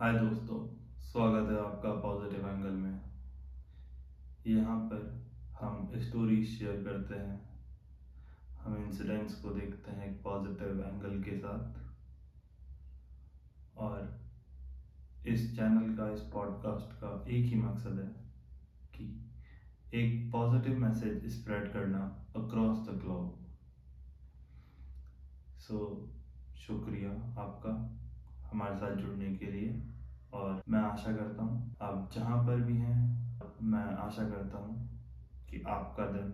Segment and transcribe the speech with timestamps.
[0.00, 3.00] हाय दोस्तों, स्वागत है आपका पॉजिटिव एंगल में।
[4.46, 5.26] यहाँ पर
[5.60, 7.64] हम स्टोरी शेयर करते हैं।
[8.60, 11.80] हम इंसिडेंट्स को देखते हैं एक पॉजिटिव एंगल के साथ।
[13.78, 14.20] और
[15.26, 18.30] इस चैनल का, इस पॉडकास्ट का एक ही मकसद है
[18.94, 19.30] कि
[19.94, 23.46] एक पॉजिटिव मैसेज स्प्रेड करना अक्रॉस द ग्लोब
[25.58, 26.08] सो
[26.56, 27.10] शुक्रिया
[27.42, 28.04] आपका।
[28.52, 29.82] हमारे साथ जुड़ने के लिए।
[30.32, 32.96] और मैं आशा करता हूँ आप जहाँ पर भी हैं
[33.62, 34.74] मैं आशा करता हूँ
[35.50, 36.32] कि आपका दिन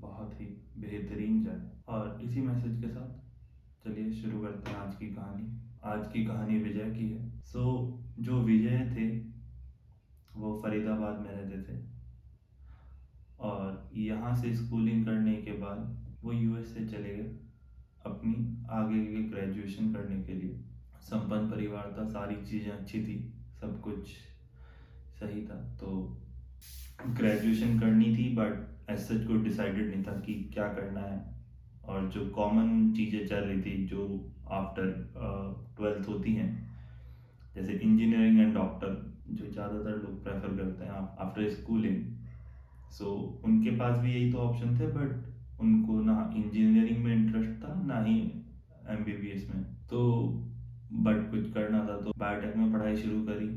[0.00, 0.46] बहुत ही
[0.78, 5.48] बेहतरीन जाए। और इसी मैसेज के साथ चलिए शुरू करते हैं आज की कहानी।
[5.84, 9.08] आज की कहानी विजय की है। सो so, जो विजय थे
[10.36, 11.80] वो फरीदाबाद में रहते थे।
[13.40, 17.30] और यहाँ से स्कूलिंग करने के बाद वो यूएस से चले गए
[18.06, 18.34] अपनी
[18.70, 20.60] आगे के ग्रेजुएशन करने के लिए।
[21.02, 23.18] संपन्न परिवार था, सारी चीज़ें अच्छी थी,
[23.60, 24.08] सब कुछ
[25.20, 26.18] सही था। तो
[27.10, 31.20] ग्रेजुएशन करनी थी बट एज सच को डिसाइडेड नहीं था कि क्या करना है।
[31.84, 34.86] और जो कॉमन चीज़ें चल रही थी, जो आफ्टर
[35.76, 36.50] ट्वेल्थ होती हैं,
[37.54, 38.90] जैसे इंजीनियरिंग एंड डॉक्टर
[39.30, 42.04] जो ज़्यादातर लोग प्रेफर करते हैं आफ्टर स्कूलिंग
[42.92, 43.10] सो
[43.44, 48.02] उनके पास भी यही तो ऑप्शन थे बट उनको ना इंजीनियरिंग में इंटरेस्ट था, ना
[48.04, 48.18] ही
[48.90, 50.00] एमबीबीएस में। तो
[51.04, 53.48] बट कुछ करना था तो बायोटेक में पढ़ाई शुरू करी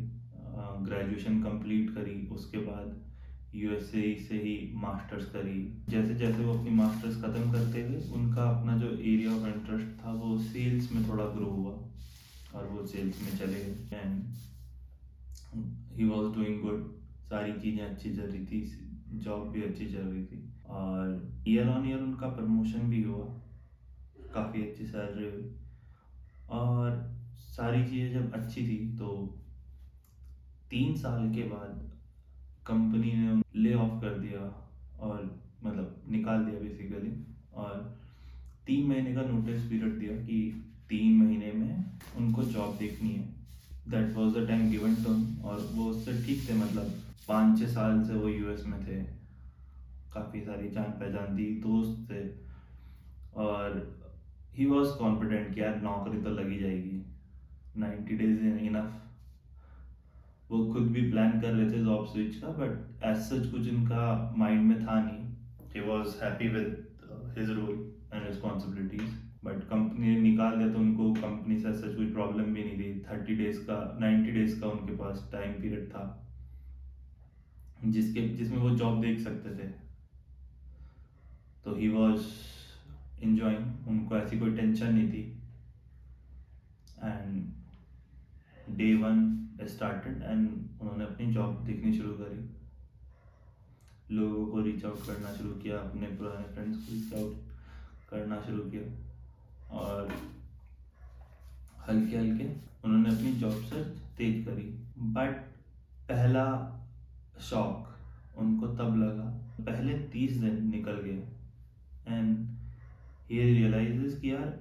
[0.86, 3.04] ग्रेजुएशन कंप्लीट करी, उसके बाद
[3.56, 8.78] यूएसए से ही मास्टर्स करी। जैसे जैसे वो अपनी मास्टर्स ख़त्म करते हुए उनका अपना
[8.78, 11.72] जो एरिया ऑफ़ इंटरेस्ट था वो सेल्स में थोड़ा ग्रो हुआ
[12.56, 14.23] और वो सेल्स में चले गए। And
[15.98, 16.84] he was doing good
[17.30, 18.62] सारी चीज़ें अच्छी चल रही थी
[19.26, 23.26] जॉब भी अच्छी चल रही थी। और ईयर ऑन ईयर उनका प्रमोशन भी हुआ,
[24.34, 25.52] काफ़ी अच्छी सैलरी हुई।
[26.52, 27.14] और
[27.55, 29.08] सारी चीज़ें जब अच्छी थी तो
[30.72, 31.81] तीन साल के बाद
[32.66, 34.39] कंपनी ने ले ऑफ़ कर दिया
[35.00, 35.23] और
[35.64, 37.11] मतलब निकाल दिया बेसिकली
[37.54, 37.73] और
[38.67, 40.37] तीन महीने का नोटिस पीरियड दिया कि
[40.89, 41.86] तीन महीने में
[42.17, 43.23] उनको जॉब देखनी है।
[43.87, 45.14] That was the time given to
[45.48, 46.92] और वो उससे ठीक थे मतलब
[47.27, 49.02] पाँच छः साल से वो यूएस में थे।
[50.14, 52.23] काफ़ी सारी जान पहचान थी, दोस्त थे
[53.39, 53.81] और
[54.55, 57.04] ही वॉज़ कॉन्फिडेंट कि यार नौकरी तो लगी जाएगी।
[57.77, 59.02] नाइन्टी डेज़ इन इनफ
[60.52, 64.33] वो खुद भी प्लान कर रहे थे जॉब स्विच का बट एज सच कुछ इनका
[64.37, 65.23] माइंड में था नहीं।
[65.75, 66.67] He was happy with
[67.37, 67.73] his role
[68.13, 69.13] and responsibilities
[69.45, 72.99] but company ने निकाल दिया तो उनको कंपनी से सच कोई प्रॉब्लम भी नहीं थी
[73.09, 76.05] थर्टी डेज़ का नाइन्टी डेज़ का उनके पास टाइम पीरियड था।
[77.86, 79.67] जिसके, जिसमें वो जॉब देख सकते थे।
[81.65, 82.23] तो ही वॉज़
[83.23, 85.21] इंजॉइंग उनको ऐसी कोई टेंशन नहीं थी
[87.03, 89.31] and day one
[89.67, 90.47] started and
[90.81, 92.49] उन्होंने अपनी जॉब देखनी शुरू करी।
[94.15, 97.36] लोगों को रीच आउट करना शुरू किया, अपने पुराने फ्रेंड्स को रीच आउट
[98.09, 100.11] करना शुरू किया और
[101.87, 102.45] हल्के हल्के
[102.86, 103.87] उन्होंने अपनी जॉब सर्च
[104.17, 104.63] तेज करी।
[104.99, 105.42] बट
[106.09, 106.45] पहला
[107.42, 109.23] शॉक उनको तब लगा,
[109.65, 111.23] पहले तीस दिन निकल गए।
[112.07, 112.47] एंड
[113.31, 114.59] ये रियलाइज़ कि यार,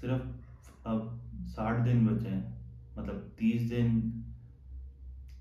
[0.00, 2.53] सिर्फ़ अब साठ दिन बचे हैं।
[2.98, 4.00] मतलब तीस दिन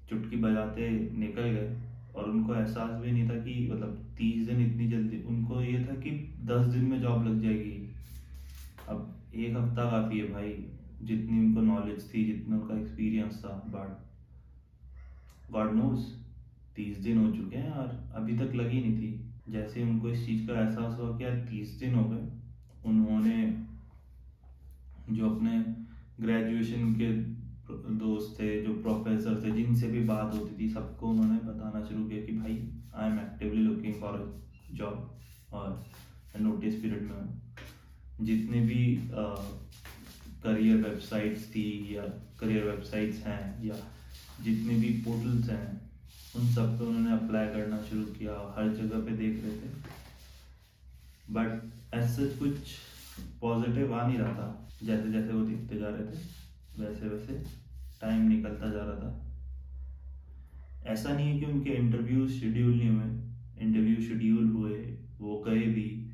[0.09, 1.75] चुटकी बजाते निकल गए
[2.16, 5.96] और उनको एहसास भी नहीं था कि मतलब तीस दिन इतनी जल्दी, उनको ये था
[5.96, 7.90] कि दस दिन में जॉब लग जाएगी।
[8.90, 10.52] अब एक हफ़्ता काफ़ी है भाई,
[11.02, 14.02] जितनी उनको नॉलेज थी, जितना उनका एक्सपीरियंस था बट
[15.52, 16.06] गॉड नोज़
[16.75, 20.47] तीस दिन हो चुके हैं और अभी तक लगी नहीं थी। जैसे उनको इस चीज़
[20.47, 22.28] का एहसास हुआ कि यार तीस दिन हो गए,
[22.85, 23.38] उन्होंने
[25.09, 25.58] जो अपने
[26.20, 27.08] ग्रेजुएशन के
[27.69, 32.25] दोस्त थे, जो प्रोफेसर थे, जिनसे भी बात होती थी, सबको उन्होंने बताना शुरू किया
[32.25, 32.56] कि भाई
[32.96, 34.18] I am actively looking for
[34.74, 35.84] job और
[36.41, 37.41] नोटिस पीरियड में
[38.22, 38.84] जितने भी
[40.44, 41.66] करियर वेबसाइट्स थी
[41.96, 42.03] या
[42.40, 43.75] करियर वेबसाइट्स हैं या
[44.44, 45.82] जितने भी पोर्टल्स हैं,
[46.35, 49.70] उन सब पे उन्होंने अप्लाई करना शुरू किया, हर जगह पे देख रहे थे।
[51.34, 52.55] बट ऐसा कुछ
[53.41, 56.17] पॉजिटिव आ नहीं रहा था जैसे जैसे वो दिखते जा रहे थे।
[56.79, 57.34] वैसे वैसे
[58.02, 59.20] टाइम निकलता जा रहा था।
[60.85, 63.23] ऐसा नहीं है कि उनके इंटरव्यू शेड्यूल नहीं हुए
[63.59, 66.09] इंटरव्यू शेड्यूल हुए, वो गए भी,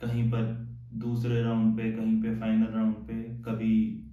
[0.00, 0.42] कहीं पर
[0.94, 4.04] दूसरे राउंड पे, कहीं पे फाइनल राउंड पे, कभी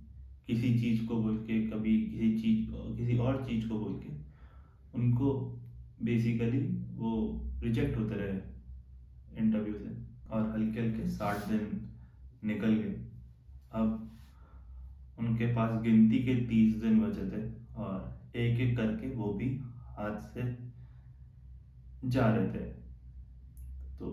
[0.47, 4.09] किसी चीज़ को बोल के, कभी किसी चीज़, किसी और चीज़ को बोल के,
[4.97, 5.33] उनको
[6.01, 6.59] बेसिकली
[6.95, 8.37] वो रिजेक्ट होते रहे
[9.37, 9.95] इंटरव्यू से
[10.29, 11.89] और हल्के हल्के साठ दिन
[12.43, 13.05] निकल गए।
[13.71, 14.14] अब
[15.17, 17.43] उनके पास गिनती के तीस दिन बचे थे
[17.75, 19.47] और एक एक करके वो भी
[19.97, 20.43] हाथ से
[22.09, 22.65] जा रहे थे।
[23.99, 24.11] तो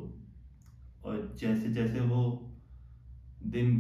[1.05, 2.23] और जैसे जैसे वो
[3.47, 3.75] दिन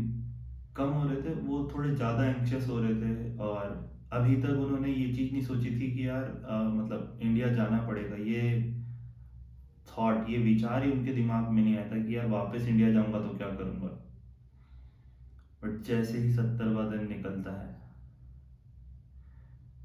[0.76, 4.90] कम हो रहे थे वो थोड़े ज़्यादा एंक्शस हो रहे थे और अभी तक उन्होंने
[4.90, 8.42] ये चीज़ नहीं सोची थी कि यार आ, मतलब इंडिया जाना पड़ेगा। ये
[9.88, 13.18] थॉट ये विचार ही उनके दिमाग में नहीं आया था कि यार वापस इंडिया जाऊँगा
[13.20, 13.98] तो क्या करूँगा।
[15.62, 17.80] बट जैसे ही सत्तरवा दिन निकलता है,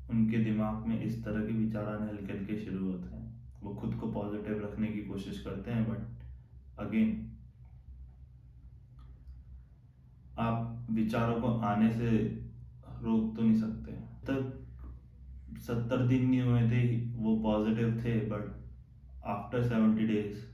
[0.10, 3.26] उनके दिमाग में इस तरह के विचार आने हल्के हल्के शुरू होते हैं।
[3.64, 7.24] वो खुद को पॉजिटिव रखने की कोशिश करते हैं, बट अगेन
[10.40, 12.10] आप विचारों को आने से
[13.02, 13.92] रोक तो नहीं सकते।
[14.26, 14.54] तक
[15.58, 16.82] सत्तर दिन नहीं हुए थे,
[17.16, 18.56] वो पॉजिटिव थे, but
[19.26, 20.47] after seventy days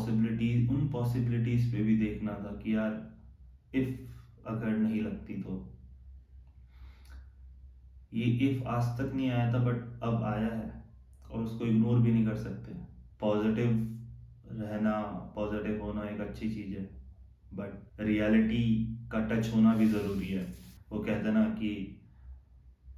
[0.00, 2.92] possibility उन पॉसिबिलिटीज पे भी देखना था कि यार
[3.74, 5.66] इफ़ अगर नहीं लगती तो।
[8.12, 10.84] ये इफ़ आज तक नहीं आया था बट अब आया है,
[11.30, 12.72] और उसको इग्नोर भी नहीं कर सकते।
[13.20, 13.68] पॉजिटिव
[14.52, 14.98] रहना
[15.34, 16.82] पॉजिटिव होना एक अच्छी चीज़ है
[17.52, 20.54] बट रियलिटी का टच होना भी ज़रूरी है।
[20.92, 21.96] वो कहते ना कि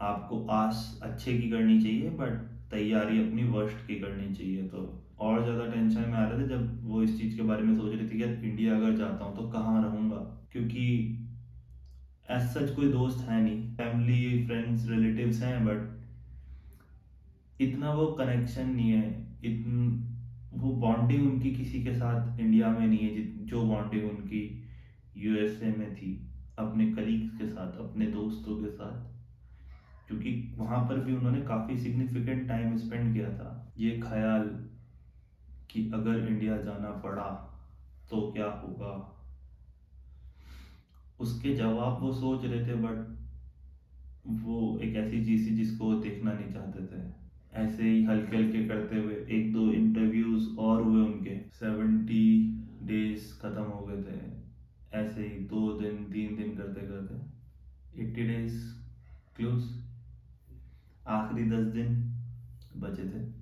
[0.03, 5.43] आपको आस अच्छे की करनी चाहिए बट तैयारी अपनी वर्स्ट की करनी चाहिए तो और
[5.45, 8.09] ज़्यादा टेंशन में आ रहे थे जब वो इस चीज़ के बारे में सोच रही
[8.11, 10.17] थी कि इंडिया अगर जाता हूँ तो कहाँ रहूँगा?
[10.53, 10.85] क्योंकि
[12.31, 15.91] एज सच कोई दोस्त है नहीं। फैमिली फ्रेंड्स रिलेटिव्स हैं बट
[17.61, 20.09] इतना वो कनेक्शन नहीं है। इतन,
[20.53, 24.43] वो बॉन्डिंग उनकी किसी के साथ इंडिया में नहीं है जो बॉन्डिंग उनकी
[25.17, 29.11] यूएसए में थी। अपने कलीग्स के साथ, अपने दोस्तों के साथ।
[30.09, 34.49] क्योंकि वहाँ पर भी उन्होंने काफ़ी सिग्निफिकेंट टाइम स्पेंड किया था। ये ख्याल
[35.73, 37.49] कि अगर इंडिया जाना पड़ा
[38.11, 39.09] तो क्या होगा?
[41.21, 43.19] उसके जवाब वो सोच रहे थे बट
[44.27, 47.23] वो एक ऐसी चीज़ थी जिसको वो देखना नहीं चाहते थे।
[47.53, 52.49] ऐसे ही हल्के हल्के करते हुए एक दो इंटरव्यूज़ और हुए उनके। सेवेंटी
[52.83, 54.43] डेज़ ख़त्म हो गए थे।
[54.97, 58.75] ऐसे ही दो दिन, तीन दिन करते करते। एट्टी डेज़
[59.37, 59.83] क्लोज
[61.09, 61.95] आखिरी दस दिन
[62.77, 63.42] बचे थे।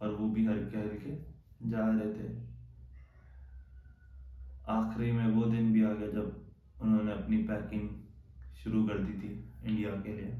[0.00, 1.16] और वो भी हल्के हल्के
[1.70, 2.28] जा रहे थे
[4.68, 6.46] आखिरी में वो दिन भी आ गया जब
[6.82, 7.88] उन्होंने अपनी पैकिंग
[8.56, 9.32] शुरू कर दी थी
[9.64, 10.30] इंडिया के लिए।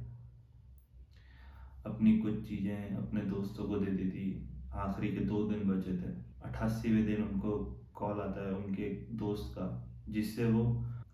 [1.87, 6.13] अपनी कुछ चीज़ें अपने दोस्तों को दे दी थी। आखिरी के दो दिन बचे थे।
[6.45, 7.59] अट्ठासीवें दिन उनको
[7.95, 10.65] कॉल आता है उनके एक दोस्त का, जिससे वो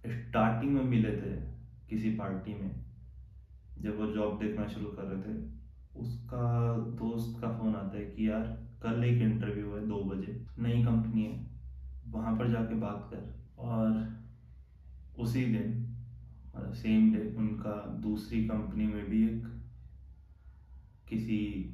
[0.06, 1.34] स्टार्टिंग में मिले थे
[1.90, 2.70] किसी पार्टी में,
[3.78, 5.56] जब वो जॉब देखना शुरू कर रहे थे।
[5.98, 10.84] उसका दोस्त का फ़ोन आता है कि यार, कल एक इंटरव्यू है, दो बजे, नई
[10.84, 11.46] कंपनी है,
[12.08, 14.16] वहाँ पर जाके बात कर। और
[15.19, 15.87] उसी दिन
[16.56, 19.46] सेम डे उनका दूसरी कंपनी में भी एक
[21.08, 21.72] किसी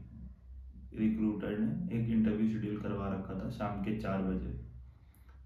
[0.94, 4.62] रिक्रूटर ने एक इंटरव्यू शेड्यूल करवा रखा था, शाम के चार बजे।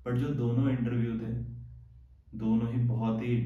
[0.07, 1.33] बट जो दोनों इंटरव्यू थे,
[2.39, 3.37] दोनों ही बहुत ही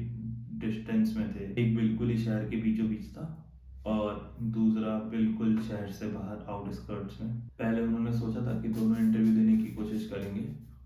[0.59, 3.40] डिस्टेंस में थे। एक बिल्कुल ही शहर के बीचों बीच था।
[3.85, 7.29] और दूसरा बिल्कुल शहर से बाहर आउटस्कर्ट्स में।
[7.59, 10.41] पहले उन्होंने सोचा था कि दोनों इंटरव्यू देने की कोशिश करेंगे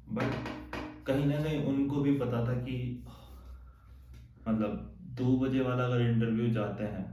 [0.10, 0.34] बट
[1.08, 2.78] कहीं ना कहीं उनको भी पता था कि
[4.48, 7.04] मतलब दो बजे वाला अगर इंटरव्यू जाते हैं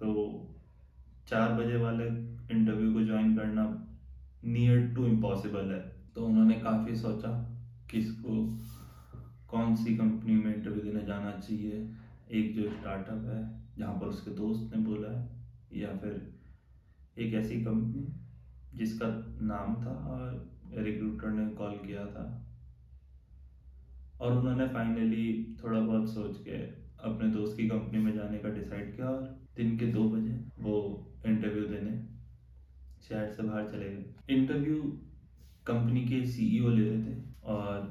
[0.00, 0.12] तो
[1.28, 2.06] चार बजे वाले
[2.50, 3.64] इंटरव्यू को ज्वाइन करना
[4.44, 5.80] नियर टू इम्पॉसिबल है।
[6.14, 7.28] तो उन्होंने काफ़ी सोचा
[7.90, 8.34] किसको
[9.48, 11.88] कौन सी कंपनी में इंटरव्यू देने जाना चाहिए,
[12.30, 13.42] एक जो स्टार्टअप है
[13.80, 15.28] जहाँ पर उसके दोस्त ने बोला है,
[15.72, 16.14] या फिर
[17.16, 18.06] एक ऐसी कंपनी
[18.74, 19.06] जिसका
[19.46, 22.24] नाम था और रिक्रूटर ने कॉल किया था।
[24.20, 26.56] और उन्होंने फाइनली थोड़ा बहुत सोच के
[27.04, 29.22] अपने दोस्त की कंपनी में जाने का डिसाइड किया और
[29.56, 30.76] दिन के दो बजे वो
[31.26, 31.92] इंटरव्यू देने
[33.08, 34.82] शहर से बाहर चले गए। इंटरव्यू
[35.66, 37.88] कंपनी के सीईओ ले रहे थे और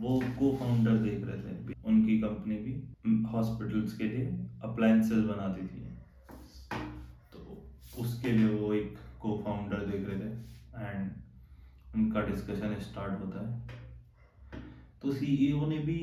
[0.00, 1.71] वो को फाउंडर देख रहे थे
[3.92, 5.80] हॉस्पिटल्स के लिए अप्लायंसेस बनाती थी।
[7.32, 7.40] तो
[8.00, 10.30] उसके लिए वो एक को फाउंडर देख रहे थे
[10.84, 11.10] एंड
[11.94, 13.60] उनका डिस्कशन स्टार्ट होता है।
[15.02, 16.00] तो सीईओ ने भी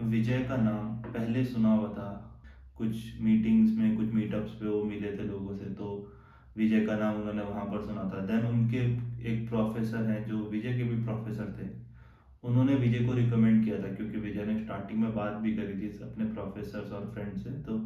[0.00, 2.28] विजय का नाम पहले सुना हुआ था।
[2.76, 6.12] कुछ मीटिंग्स में, कुछ मीटअप्स पे वो मिले थे लोगों से तो
[6.56, 8.78] विजय का नाम उन्होंने वहाँ पर सुना था। देन उनके
[9.32, 11.66] एक प्रोफेसर हैं जो विजय के भी प्रोफेसर थे।
[12.42, 15.88] उन्होंने विजय को रिकमेंड किया था, क्योंकि विजय ने स्टार्टिंग में बात भी करी थी
[16.02, 17.76] अपने प्रोफेसर और फ्रेंड से तो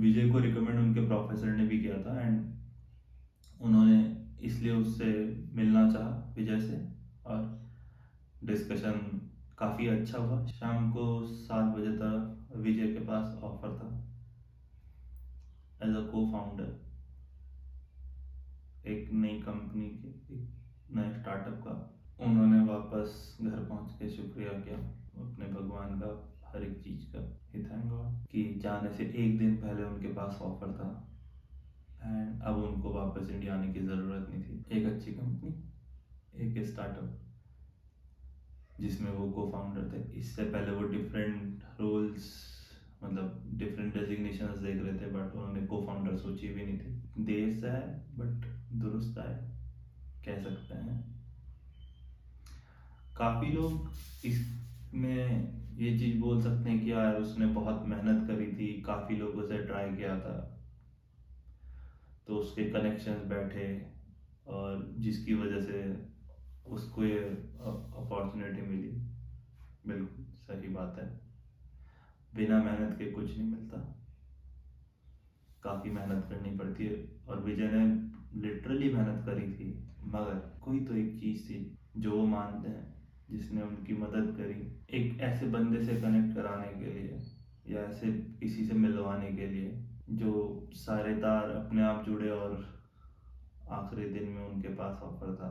[0.00, 2.36] विजय को रिकमेंड उनके प्रोफेसर ने भी किया था एंड
[3.60, 3.98] उन्होंने
[4.42, 5.06] इसलिए उससे
[5.54, 6.76] मिलना चाहा विजय से
[7.26, 7.40] और
[8.44, 8.98] डिस्कशन
[9.58, 13.88] काफ़ी अच्छा हुआ। शाम को सात बजे तक विजय के पास ऑफ़र था
[15.80, 16.70] एज अ को फाउंडर
[18.84, 20.48] एक नई कंपनी के, एक
[20.90, 21.74] नए स्टार्टअप का।
[22.22, 24.76] उन्होंने वापस घर पहुँच के शुक्रिया किया
[25.22, 26.10] अपने भगवान का,
[26.44, 27.20] हर एक चीज़ का।
[27.54, 30.88] थैंक गॉड कि जाने से एक दिन पहले उनके पास ऑफ़र था।
[32.02, 35.50] एंड अब उनको वापस इंडिया आने की ज़रूरत नहीं थी। एक अच्छी कंपनी
[36.34, 37.18] एक स्टार्टअप
[38.80, 42.30] जिसमें वो को फाउंडर थे। इससे पहले वो डिफरेंट रोल्स
[43.02, 47.50] मतलब डिफरेंट डेजिग्नेशन देख रहे थे बट उन्होंने को फाउंडर सोची भी नहीं थी। देर
[47.50, 47.86] से है
[48.18, 49.32] बट दुरुस्त है,
[50.24, 51.11] कह सकते हैं।
[53.22, 53.90] काफ़ी लोग
[54.24, 59.42] इसमें ये चीज़ बोल सकते हैं कि यार उसने बहुत मेहनत करी थी, काफ़ी लोगों
[59.42, 60.62] से ट्राई किया था।
[62.26, 63.86] तो उसके कनेक्शन बैठे
[64.46, 66.06] और जिसकी वजह से
[66.66, 68.88] उसको ये अपॉर्चुनिटी मिली।
[69.86, 71.20] बिल्कुल, सही बात है।
[72.34, 74.04] बिना मेहनत के कुछ नहीं मिलता।
[75.62, 80.94] काफ़ी मेहनत करनी पड़ती है। और विजय ने लिटरली मेहनत करी थी, मगर कोई तो
[80.94, 82.91] एक चीज़ थी जो वो मानते हैं।
[83.32, 84.60] जिसने उनकी मदद करी
[84.96, 87.20] एक ऐसे बंदे से कनेक्ट कराने के लिए
[87.66, 89.70] या ऐसे किसी से मिलवाने के लिए
[90.10, 90.32] जो
[90.74, 92.64] सारे तार अपने आप जुड़े और
[93.70, 95.50] आखिरी दिन में उनके पास ऑफ़र था।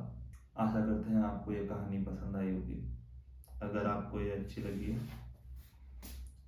[0.58, 2.80] आशा करते हैं आपको ये कहानी पसंद आई होगी।
[3.62, 4.94] अगर आपको ये अच्छी लगी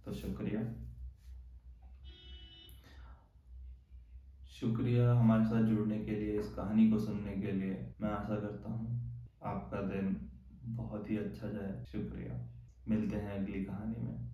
[0.06, 0.62] तो शुक्रिया।
[4.52, 8.72] शुक्रिया हमारे साथ जुड़ने के लिए, इस कहानी को सुनने के लिए। मैं आशा करता
[8.72, 9.02] हूँ
[9.46, 10.16] आपका दिन
[10.66, 12.50] बहुत ही अच्छा जाए शुक्रिया।
[12.88, 14.33] मिलते हैं अगली कहानी में।